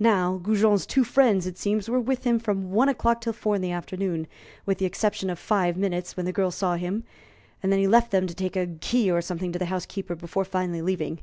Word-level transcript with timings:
Now, 0.00 0.36
Goujon's 0.38 0.84
two 0.84 1.04
friends, 1.04 1.46
it 1.46 1.56
seems, 1.56 1.88
were 1.88 2.00
with 2.00 2.24
him 2.24 2.40
from 2.40 2.72
one 2.72 2.88
o'clock 2.88 3.20
till 3.20 3.32
four 3.32 3.54
in 3.54 3.62
the 3.62 3.70
afternoon, 3.70 4.26
with 4.66 4.78
the 4.78 4.84
exception 4.84 5.30
of 5.30 5.38
five 5.38 5.76
minutes 5.76 6.16
when 6.16 6.26
the 6.26 6.32
girl 6.32 6.50
saw 6.50 6.74
him, 6.74 7.04
and 7.62 7.70
then 7.70 7.78
he 7.78 7.86
left 7.86 8.10
them 8.10 8.26
to 8.26 8.34
take 8.34 8.56
a 8.56 8.66
key 8.66 9.12
or 9.12 9.22
something 9.22 9.52
to 9.52 9.60
the 9.60 9.66
housekeeper 9.70 10.16
before 10.16 10.44
finally 10.44 10.82
leaving. 10.82 11.20